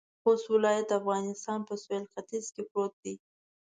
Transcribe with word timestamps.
خوست 0.21 0.45
ولایت 0.53 0.85
د 0.87 0.91
افغانستان 1.01 1.59
په 1.69 1.73
سویل 1.83 2.05
ختيځ 2.11 2.45
کې 2.53 2.63
پروت 2.69 2.93
دی. 3.03 3.15